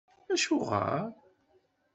AcuƔer? 0.33 1.03